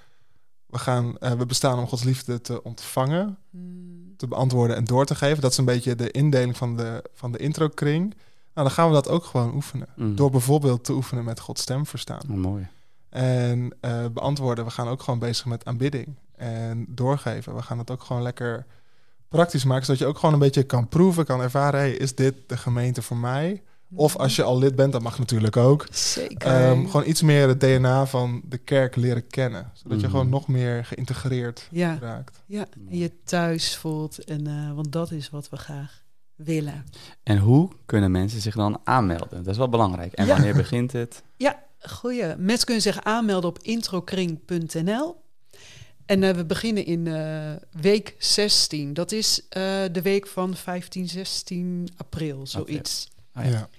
[0.74, 5.06] We, gaan, eh, we bestaan om Gods liefde te ontvangen, Hmm, te beantwoorden en door
[5.06, 5.42] te geven.
[5.42, 8.02] Dat is een beetje de indeling van de, van de intro-kring.
[8.54, 9.88] Nou, dan gaan we dat ook gewoon oefenen.
[9.96, 10.16] Mm.
[10.16, 12.22] Door bijvoorbeeld te oefenen met Gods stem verstaan.
[12.30, 12.68] Oh, mooi.
[13.10, 16.08] En eh, beantwoorden, we gaan ook gewoon bezig met aanbidding.
[16.36, 18.66] En doorgeven, we gaan het ook gewoon lekker
[19.28, 19.86] praktisch maken.
[19.86, 21.80] Zodat je ook gewoon een beetje kan proeven, kan ervaren...
[21.80, 23.62] Hey, is dit de gemeente voor mij?
[23.96, 25.88] Of als je al lid bent, dat mag natuurlijk ook.
[25.92, 26.48] Zeker.
[26.48, 29.72] Ehm, gewoon iets meer het DNA van de kerk leren kennen.
[29.74, 30.16] Zodat je Mhm.
[30.16, 32.42] gewoon nog meer geïntegreerd ja, raakt.
[32.46, 34.24] ja, en je thuis voelt.
[34.24, 36.02] En, eh, want dat is wat we graag
[36.36, 36.86] willen.
[37.24, 39.44] En hoe kunnen mensen zich dan aanmelden?
[39.44, 40.14] Dat is wel belangrijk.
[40.14, 40.34] En Ja.
[40.34, 41.24] wanneer begint het?
[41.38, 42.36] Ja, goeie.
[42.38, 45.22] Mensen kunnen zich aanmelden op introkring.nl.
[46.06, 47.52] En eh, we beginnen in eh,
[47.82, 48.94] week 16.
[48.94, 53.08] Dat is eh, de week van 15, 16 april, zoiets.
[53.38, 53.50] Oh, ja.
[53.50, 53.70] ja.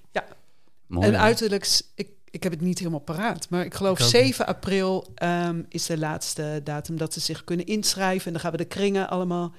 [0.95, 1.07] Mooi.
[1.07, 4.47] en uiterlijk, ik, ik heb het niet helemaal paraat, maar ik geloof Ik ook 7
[4.47, 8.27] april ehm, is de laatste datum dat ze zich kunnen inschrijven.
[8.27, 9.53] En dan gaan we de kringen allemaal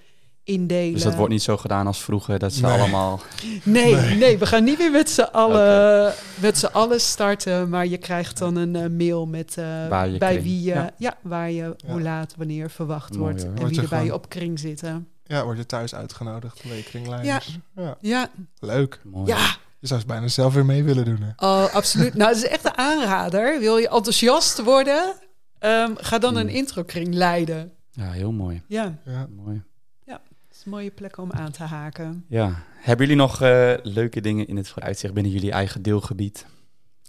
[0.43, 0.93] indelen.
[0.93, 2.71] Dus dat wordt niet zo gedaan als vroeger, dat ze Nee.
[2.79, 3.21] allemaal...
[3.63, 4.37] Nee, nee.
[4.37, 7.69] we gaan niet meer met z'n allen, met z'n allen starten.
[7.69, 10.73] Maar je krijgt dan een eh, mail met eh, Waar je bij kring- wie je,
[10.73, 10.91] ja.
[10.97, 11.17] ja.
[11.21, 11.91] waar je, Ja.
[11.91, 13.43] hoe laat, wanneer verwacht Mooi, wordt.
[13.43, 13.55] hoor.
[13.55, 15.07] En wie er bij je op kring zitten.
[15.23, 17.59] Ja, word je thuis uitgenodigd, bij kringleiders.
[17.75, 17.97] Ja.
[18.01, 19.01] Ja, Leuk.
[19.03, 19.27] Mooi.
[19.27, 19.55] ja.
[19.85, 21.21] Je zou het bijna zelf weer mee willen doen.
[21.21, 21.29] Hè?
[21.47, 22.13] Oh, absoluut.
[22.13, 23.59] nou, het is echt een aanrader.
[23.59, 25.13] Wil je enthousiast worden?
[25.59, 27.71] Ehm, ga dan een introkring leiden.
[27.91, 28.61] Ja, heel mooi.
[28.67, 29.27] Ja, Ja.
[29.35, 29.63] mooi.
[30.05, 32.25] het is een mooie plek om aan te haken.
[32.27, 32.63] Ja.
[32.75, 36.45] Hebben jullie nog eh, leuke dingen in het vooruitzicht binnen jullie eigen deelgebied?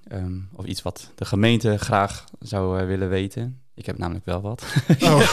[0.08, 3.60] Ehm, of iets wat de gemeente graag zou eh, willen weten?
[3.78, 4.62] Ik heb namelijk wel wat.
[5.00, 5.32] Oh.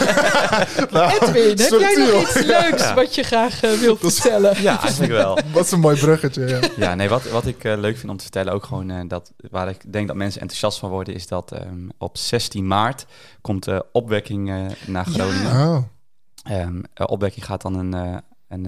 [0.90, 2.94] Nou, Edwin, heb jij nog iets leuks Ja.
[2.94, 4.62] wat je graag eh, wilt Dat is- vertellen?
[4.62, 5.38] ja, eigenlijk wel.
[5.52, 6.46] Wat is een mooi bruggetje.
[6.46, 6.60] Ja.
[6.76, 9.32] Ja, nee, wat, wat ik eh, leuk vind om te vertellen, ook gewoon eh, dat
[9.50, 13.06] waar ik denk dat mensen enthousiast van worden, is dat ehm, op 16 maart
[13.40, 14.52] komt de opwekking
[14.86, 15.68] naar Groningen.
[15.68, 15.82] Oh.
[16.44, 18.16] Ehm, eh, opwekking gaat dan een, eh,
[18.48, 18.64] een,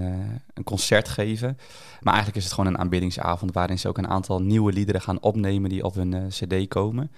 [0.53, 1.57] een concert geven.
[2.01, 5.21] Maar eigenlijk is het gewoon een aanbiddingsavond waarin ze ook een aantal nieuwe liederen gaan
[5.21, 7.11] opnemen die op hun eh, cd komen.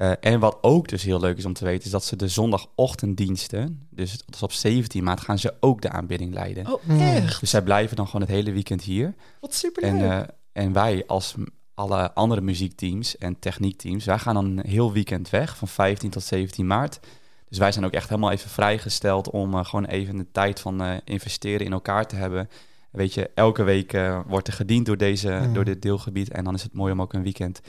[0.00, 2.28] Eh, en wat ook dus heel leuk is om te weten, is dat ze de
[2.28, 6.72] zondagochtenddiensten, dus dat is op 17 maart, gaan ze ook de aanbidding leiden.
[6.72, 7.40] Oh, echt?
[7.40, 9.14] Dus zij blijven dan gewoon het hele weekend hier.
[9.40, 10.20] Wat super En, eh,
[10.52, 11.34] en wij als
[11.74, 16.22] alle andere muziekteams en techniekteams, wij gaan dan een heel weekend weg van 15 tot
[16.22, 17.00] 17 maart.
[17.48, 20.82] Dus wij zijn ook echt helemaal even vrijgesteld om eh, gewoon even de tijd van
[20.82, 22.48] eh, investeren in elkaar te hebben.
[22.90, 25.54] Weet je, elke week eh, wordt er gediend door, deze, Mm.
[25.54, 26.30] door dit deelgebied.
[26.30, 27.60] En dan is het mooi om ook een weekend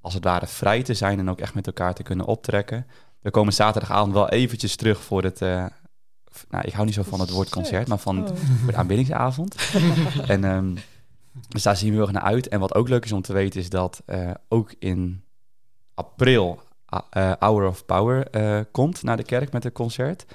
[0.00, 2.86] als het ware vrij te zijn en ook echt met elkaar te kunnen optrekken.
[3.20, 5.42] We komen zaterdagavond wel eventjes terug voor het...
[5.42, 5.64] eh,
[6.48, 8.36] nou, ik hou niet zo van het woord concert, maar van Oh.
[8.66, 9.54] de aanbiddingsavond.
[10.26, 10.74] en ehm,
[11.48, 12.48] dus daar zien we heel erg naar uit.
[12.48, 15.24] En wat ook leuk is om te weten is dat eh, ook in
[15.94, 16.60] april
[17.10, 18.30] eh, Hour of Power
[18.70, 20.26] komt naar de kerk met een concert.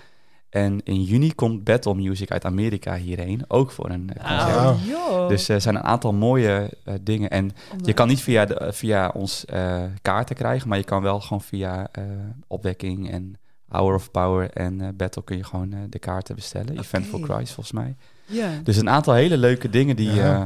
[0.55, 4.57] En in juni komt Battle Music uit Amerika hierheen, ook voor een eh, concert.
[4.65, 5.27] Oh, joh.
[5.27, 7.29] Dus er zijn een aantal mooie eh, dingen.
[7.29, 11.19] En je kan niet via, de, via ons eh, kaarten krijgen, maar je kan wel
[11.19, 12.03] gewoon via eh,
[12.47, 13.33] opwekking en
[13.69, 16.77] Hour of Power en eh, Battle kun je gewoon eh, de kaarten bestellen.
[16.77, 17.19] Event for.
[17.23, 17.95] Christ volgens mij.
[18.25, 18.49] Ja.
[18.63, 20.35] Dus een aantal hele leuke dingen die Ja.
[20.35, 20.41] eh,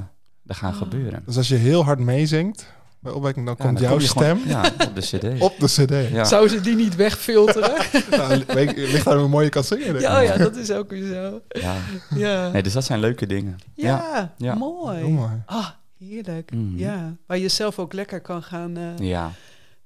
[0.46, 0.78] er gaan Oh.
[0.78, 1.24] gebeuren.
[1.26, 4.38] Dus als je heel hard meezingt bij opwekking, dan Ja, komt dan jouw kom stem
[4.42, 5.42] gewoon- ja, op de cd.
[5.50, 6.12] op de cd.
[6.12, 6.24] ja.
[6.24, 7.72] Zouden ze die niet wegfilteren?
[8.18, 8.44] Nou,
[8.76, 10.00] ligt daar hoe mooi je kan zingen.
[10.00, 11.42] ja, ja, dat is ook weer zo.
[11.48, 11.76] Ja.
[12.16, 13.58] Ja, Nee, dus dat zijn leuke dingen.
[13.74, 14.56] ja, ja.
[14.56, 14.98] mooi.
[14.98, 15.42] Heel mooi.
[15.46, 16.52] Ah, heerlijk.
[16.52, 16.78] Mhm.
[16.78, 19.32] Ja, waar je zelf ook lekker kan gaan eh, Ja,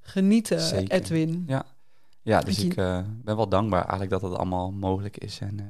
[0.02, 0.92] genieten, Zeker.
[0.92, 1.44] Edwin.
[1.48, 5.40] ja dus Want ik eh, ben wel dankbaar eigenlijk dat het allemaal mogelijk is.
[5.42, 5.66] En eh,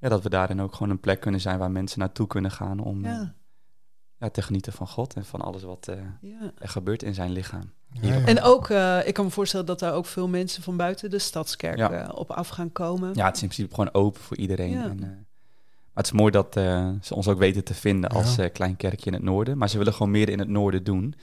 [0.00, 2.78] ja, dat we daarin ook gewoon een plek kunnen zijn waar mensen naartoe kunnen gaan
[2.80, 3.04] om
[4.20, 6.52] Ja, te genieten van God en van alles wat eh, ja.
[6.58, 7.72] er gebeurt in zijn lichaam.
[7.92, 8.24] Ja, ja.
[8.26, 11.18] En ook, eh, ik kan me voorstellen dat daar ook veel mensen van buiten de
[11.18, 11.90] stadskerk Ja.
[11.90, 13.14] eh, op af gaan komen.
[13.14, 14.70] Ja, het is in principe gewoon open voor iedereen.
[14.70, 14.82] Ja.
[14.84, 15.08] En, eh,
[15.92, 18.42] Maar het is mooi dat eh, ze ons ook weten te vinden als Ja.
[18.44, 19.58] eh, klein kerkje in het noorden.
[19.58, 21.14] Maar ze willen gewoon meer in het noorden doen.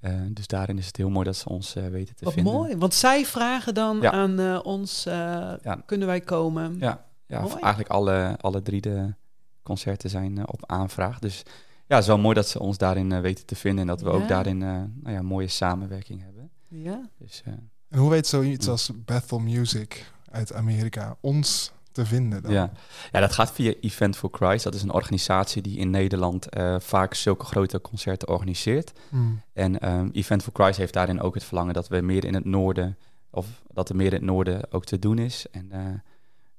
[0.00, 2.52] Eh, dus daarin is het heel mooi dat ze ons eh, weten te Wat vinden.
[2.52, 2.76] mooi.
[2.76, 4.10] Want zij vragen dan Ja.
[4.12, 5.14] aan eh, ons, eh,
[5.62, 5.82] Ja.
[5.86, 6.76] kunnen wij komen?
[6.78, 9.14] Ja, ja eigenlijk alle, alle drie de
[9.62, 11.18] concerten zijn op aanvraag.
[11.18, 11.42] Dus
[11.86, 13.80] ja, het is wel mooi dat ze ons daarin eh, weten te vinden.
[13.80, 14.14] En dat we Ja.
[14.14, 14.68] ook daarin eh
[15.02, 16.50] nou ja, mooie samenwerking hebben.
[16.68, 17.00] Ja.
[17.18, 17.52] Dus eh,
[17.88, 22.52] En hoe weet zoiets als Bethel Music uit Amerika ons te vinden dan?
[22.52, 22.70] ja.
[23.12, 24.64] ja, dat gaat via Event for Christ.
[24.64, 28.92] Dat is een organisatie die in Nederland eh, vaak zulke grote concerten organiseert.
[29.08, 29.40] Hmm.
[29.52, 32.44] En ehm, Event for Christ heeft daarin ook het verlangen dat we meer in het
[32.44, 32.96] noorden,
[33.30, 35.46] of dat er meer in het noorden ook te doen is.
[35.50, 35.80] En eh,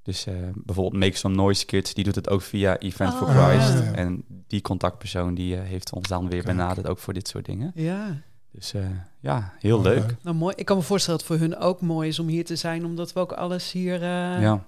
[0.08, 3.48] dus eh, bijvoorbeeld Make Some Noise Kids, die doet het ook via Event for Oh,
[3.48, 3.84] Christ.
[3.84, 3.92] ja.
[3.94, 7.72] En die contactpersoon die eh, heeft ons dan weer benaderd, ook voor dit soort dingen.
[7.76, 8.22] ja.
[8.52, 8.82] Dus eh,
[9.20, 10.16] ja, heel Oh, leuk.
[10.22, 10.54] Nou, mooi.
[10.58, 12.86] Ik kan me voorstellen dat het voor hun ook mooi is om hier te zijn,
[12.86, 14.66] omdat we ook alles hier, eh, Ja,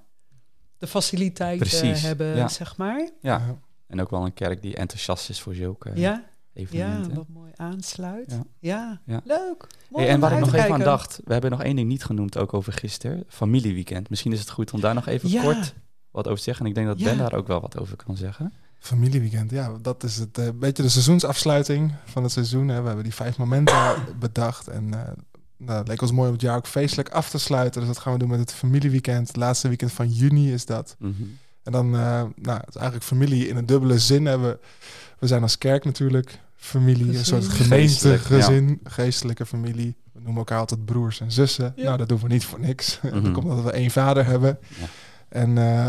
[0.78, 2.48] de faciliteiten Precies, hebben, ja.
[2.48, 3.00] zeg maar.
[3.00, 3.10] ja.
[3.22, 3.56] Ja.
[3.88, 6.24] En ook wel een kerk die enthousiast is voor zulke Ja,
[6.70, 8.32] ja, wat mooi aansluit.
[8.32, 8.44] Ja.
[8.60, 9.22] Ja, Ja.
[9.24, 9.68] leuk.
[9.90, 12.04] Mooi Hey, en waar ik nog even aan dacht, we hebben nog één ding niet
[12.04, 14.10] genoemd, ook over gisteren, familieweekend.
[14.10, 15.42] Misschien is het goed om daar nog even Ja.
[15.42, 15.74] kort
[16.12, 16.64] wat over te zeggen.
[16.66, 17.06] En ik denk dat Ja.
[17.06, 18.54] Ben daar ook wel wat over kan zeggen.
[18.80, 22.68] Familieweekend, ja, dat is het eh, beetje de seizoensafsluiting van het seizoen.
[22.68, 22.80] Hè.
[22.82, 25.12] We hebben die vijf momenten bedacht en eh
[25.58, 27.80] nou, het leek ons mooi om het jaar ook feestelijk af te sluiten.
[27.82, 29.28] Dus dat gaan we doen met het familieweekend.
[29.28, 30.96] Het laatste weekend van juni is dat.
[31.00, 31.14] Mhm.
[31.64, 34.26] En dan, eh, nou, het is eigenlijk familie in een dubbele zin.
[34.26, 34.50] Hebben.
[34.50, 34.60] we-
[35.20, 37.26] We zijn als kerk natuurlijk familie, een Gezin.
[37.26, 39.96] soort Geestelijk, gemeentegezin, geestelijke familie.
[40.14, 41.74] We noemen elkaar altijd broers en zussen.
[41.76, 41.84] Ja.
[41.84, 43.00] Nou, dat doen we niet voor niks.
[43.04, 43.14] Mhm.
[43.24, 44.60] dat komt omdat we één vader hebben.
[44.80, 44.86] Ja.
[45.30, 45.88] En eh,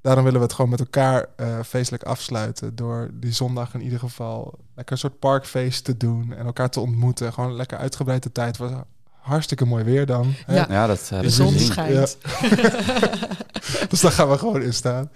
[0.00, 2.76] daarom willen we het gewoon met elkaar eh, feestelijk afsluiten.
[2.76, 6.32] Door die zondag in ieder geval lekker een soort parkfeest te doen.
[6.34, 7.32] En elkaar te ontmoeten.
[7.32, 8.58] Gewoon lekker uitgebreide tijd.
[8.58, 8.80] Het was
[9.20, 10.34] hartstikke mooi weer dan.
[10.46, 10.54] hè?
[10.54, 10.66] Ja.
[10.70, 12.16] Ja, dat hebben De zon schijnt.
[13.90, 15.10] dus daar gaan we gewoon in staan.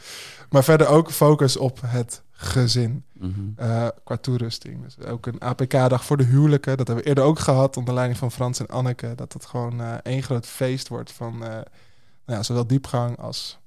[0.51, 3.05] Maar verder ook focus op het gezin.
[3.13, 3.31] Mhm.
[3.57, 4.83] eh, qua toerusting.
[4.83, 6.77] Dus ook een APK-dag voor de huwelijken.
[6.77, 9.13] Dat hebben we eerder ook gehad onder leiding van Frans en Anneke.
[9.15, 11.65] Dat het gewoon eh, één groot feest wordt van eh, nou
[12.39, 13.59] ja, zowel diepgang als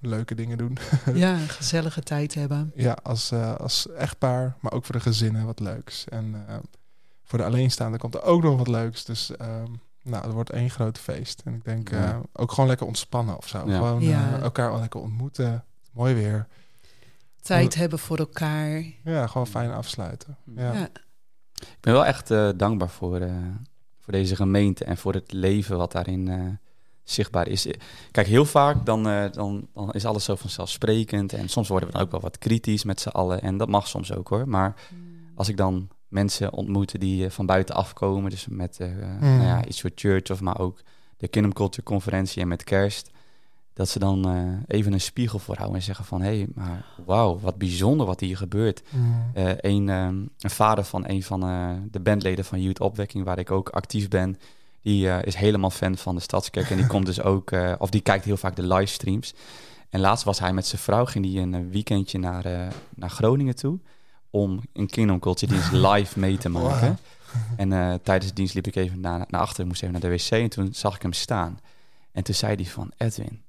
[0.00, 0.78] leuke dingen doen.
[1.14, 2.72] Ja, een gezellige tijd hebben.
[2.74, 6.08] ja, als, eh, als echtpaar, maar ook voor de gezinnen wat leuks.
[6.08, 6.56] En eh,
[7.24, 9.04] voor de alleenstaande komt er ook nog wat leuks.
[9.04, 9.66] Dus ehm,
[10.02, 11.42] nou, het wordt één groot feest.
[11.44, 11.96] En ik denk Ja.
[12.12, 13.62] eh, ook gewoon lekker ontspannen of zo.
[13.66, 13.76] Ja.
[13.76, 14.38] Gewoon Ja.
[14.40, 15.64] elkaar wel lekker ontmoeten.
[15.92, 16.46] Mooi weer.
[17.46, 18.84] Tijd hebben voor elkaar.
[19.04, 20.36] Ja, gewoon fijn afsluiten.
[20.56, 20.72] Ja.
[20.72, 20.88] Ja.
[21.54, 23.34] Ik ben wel echt eh, dankbaar voor, eh,
[24.00, 26.40] voor deze gemeente en voor het leven wat daarin eh,
[27.04, 27.66] zichtbaar is.
[28.10, 31.32] Kijk, heel vaak dan, eh, dan, dan is alles zo vanzelfsprekend.
[31.32, 33.42] En soms worden we dan ook wel wat kritisch met z'n allen.
[33.42, 34.48] En dat mag soms ook hoor.
[34.48, 34.74] Maar
[35.34, 38.88] als ik dan mensen ontmoet die van buiten afkomen, dus met eh
[39.20, 40.82] nou ja, iets voor church of maar ook
[41.16, 43.10] de Kingdom Culture Conferentie en met kerst,
[43.76, 47.38] dat ze dan eh, even een spiegel voorhouden en zeggen van, hé, hey, maar wauw,
[47.38, 48.82] wat bijzonder wat hier gebeurt.
[48.90, 49.30] Mm.
[49.34, 53.38] Eh, een, ehm, een vader van een van eh, de bandleden van Youth Opwekking, waar
[53.38, 54.36] ik ook actief ben,
[54.82, 56.70] die is helemaal fan van de Stadskerk.
[56.70, 59.34] En die komt dus ook, of die kijkt heel vaak de livestreams.
[59.90, 63.78] En laatst was hij met zijn vrouw, ging die een weekendje naar, naar Groningen toe.
[64.30, 66.98] Om een Kingdom Culture dienst live mee te maken.
[67.56, 67.68] En
[68.02, 70.30] tijdens de dienst liep ik even naar, naar achter, moest even naar de wc.
[70.30, 71.58] En toen zag ik hem staan.
[72.12, 73.40] En toen zei hij van, Edwin,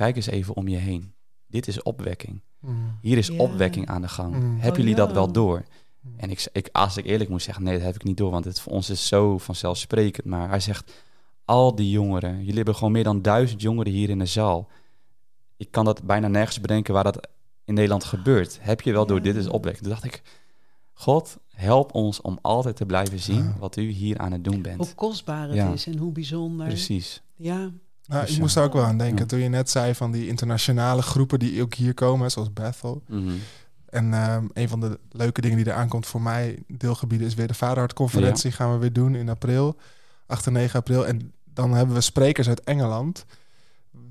[0.00, 1.12] kijk eens even om je heen.
[1.46, 2.40] Dit is opwekking.
[2.58, 2.98] Mm.
[3.00, 4.34] Hier is opwekking aan de gang.
[4.34, 4.52] Mm.
[4.52, 5.14] Hebben Oh, jullie dat ja.
[5.14, 5.64] wel door?
[6.16, 8.30] En ik, ik, als ik eerlijk moet zeggen, nee, dat heb ik niet door.
[8.30, 10.26] Want het voor ons is zo vanzelfsprekend.
[10.26, 10.92] Maar hij zegt,
[11.44, 14.68] al die jongeren, jullie hebben gewoon meer dan duizend jongeren hier in de zaal.
[15.56, 17.28] Ik kan dat bijna nergens bedenken waar dat
[17.64, 18.58] in Nederland gebeurt.
[18.60, 19.82] Heb je wel door, dit is opwekking.
[19.84, 20.22] Toen dacht ik,
[20.92, 23.56] God, help ons om altijd te blijven zien Ja.
[23.58, 24.76] wat u hier aan het doen bent.
[24.76, 25.72] Hoe kostbaar het Ja.
[25.72, 26.66] is en hoe bijzonder.
[26.66, 27.22] Precies.
[27.36, 27.70] Ja,
[28.10, 30.26] Nou, Dus ik moest er ook wel aan denken toen je net zei van die
[30.26, 33.02] internationale groepen die ook hier komen, zoals Bethel.
[33.08, 33.30] Mhm.
[33.88, 37.46] En ehm, een van de leuke dingen die eraan komt voor mij, deelgebieden, is weer
[37.46, 38.52] de Vaderhart-conferentie.
[38.52, 39.76] Gaan we weer doen in april,
[40.26, 41.06] 8 en 9 april.
[41.06, 43.24] En dan hebben we sprekers uit Engeland,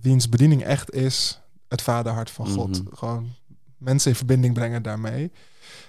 [0.02, 2.84] wiens bediening echt is het Vaderhart van God.
[2.84, 2.96] Mhm.
[2.96, 3.30] Gewoon
[3.78, 5.32] mensen in verbinding brengen daarmee.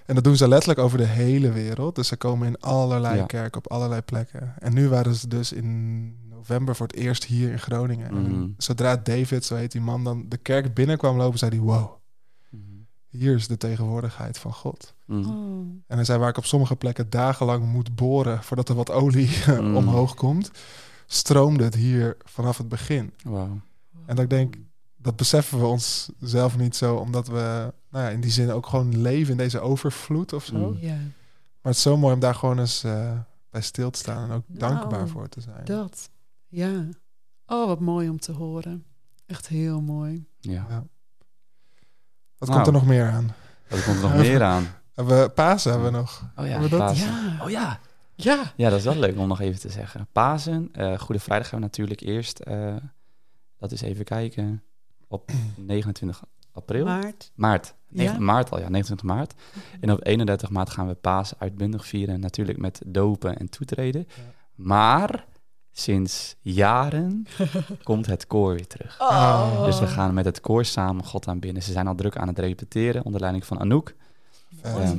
[0.06, 1.94] En dat doen ze letterlijk over de hele wereld.
[1.94, 3.26] Dus ze komen in allerlei Ja.
[3.26, 4.54] kerken op allerlei plekken.
[4.58, 8.08] En nu waren ze dus in november voor het eerst hier in Groningen.
[8.08, 8.48] En Mhm.
[8.56, 11.90] zodra David, zo heet die man, dan de kerk binnenkwam lopen, zei hij: Wow,
[12.50, 12.62] Mhm.
[13.08, 14.94] hier is de tegenwoordigheid van God.
[15.06, 15.28] Mhm.
[15.28, 15.58] oh.
[15.86, 19.30] En hij zei waar ik op sommige plekken dagenlang moet boren voordat er wat olie
[19.60, 19.76] Mm.
[19.76, 20.50] omhoog komt,
[21.06, 23.12] stroomde het hier vanaf het begin.
[23.24, 23.60] Wauw.
[24.06, 24.54] En dat ik denk,
[24.96, 28.66] dat beseffen we ons zelf niet zo, omdat we nou ja, in die zin ook
[28.66, 30.56] gewoon leven in deze overvloed of zo.
[30.56, 30.76] Mm.
[30.80, 33.12] ja, Maar het is zo mooi om daar gewoon eens eh,
[33.50, 35.64] bij stil te staan en ook Nou, dankbaar voor te zijn.
[35.64, 36.10] dat.
[36.50, 36.88] Ja.
[37.46, 38.84] Oh, wat mooi om te horen.
[39.26, 40.26] Echt heel mooi.
[40.40, 40.66] Ja.
[40.68, 40.84] Ja.
[42.38, 42.52] Wat Nou.
[42.52, 43.30] komt er nog meer aan?
[43.68, 44.66] Wat komt er nog meer aan?
[44.94, 46.30] Hebben we Pasen hebben we nog.
[46.36, 46.86] Oh ja, Hebben we dat?
[46.88, 47.06] Pasen.
[47.08, 47.44] Ja.
[47.44, 47.80] Oh ja.
[48.14, 48.52] Ja.
[48.56, 50.06] Ja, dat is wel leuk om nog even te zeggen.
[50.12, 52.38] Pasen, eh, Goede Vrijdag gaan we natuurlijk eerst.
[52.38, 52.76] eh,
[53.58, 54.62] dat is even kijken.
[55.08, 56.84] Op 29 april.
[56.84, 57.32] Maart.
[57.34, 57.74] Maart.
[57.88, 58.02] Ja.
[58.02, 59.34] 9 maart al, ja, 29 maart.
[59.80, 62.20] En op 31 maart gaan we Pasen uitbundig vieren.
[62.20, 64.06] Natuurlijk met dopen en toetreden.
[64.54, 65.26] Maar
[65.80, 67.26] sinds jaren
[67.82, 68.96] komt het koor weer terug.
[69.00, 69.64] Oh.
[69.64, 71.62] Dus we gaan met het koor samen God aanbidden.
[71.62, 73.94] Ze zijn al druk aan het repeteren onder leiding van Anouk.
[74.62, 74.96] Ehm,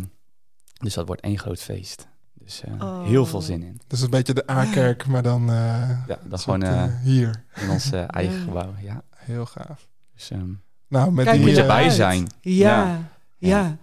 [0.80, 2.08] dus dat wordt één groot feest.
[2.34, 3.04] Dus eh, Oh.
[3.06, 3.82] heel veel zin in.
[3.88, 7.44] Dus een beetje de A-kerk, maar dan eh, Ja, dat soort, gewoon eh, hier.
[7.56, 8.44] in ons eigen Ja.
[8.44, 8.74] gebouw.
[8.82, 9.02] Ja.
[9.16, 9.88] Heel gaaf.
[10.14, 10.50] Dus ehm,
[10.88, 11.94] Nou, met Kijk, die, moet je bij uit.
[11.94, 12.28] zijn.
[12.42, 12.86] Ja.
[13.38, 13.48] Ja.
[13.50, 13.76] Ja.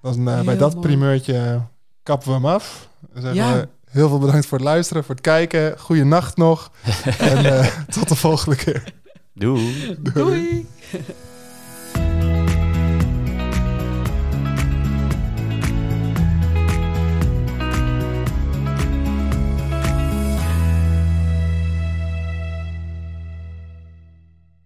[0.00, 0.86] dan, bij dat mooi.
[0.86, 1.60] primeurtje
[2.02, 2.88] kappen we hem af.
[3.12, 3.54] Dan zeggen Ja.
[3.54, 5.78] we heel veel bedankt voor het luisteren, voor het kijken.
[5.78, 6.70] Goeie nacht nog.
[7.18, 8.92] en eh, tot de volgende keer.
[9.34, 9.96] Doei.
[9.98, 10.66] Doei.